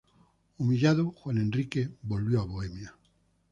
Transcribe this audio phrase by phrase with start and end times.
[0.57, 2.95] Humillado, Juan Enrique volvió a Bohemia.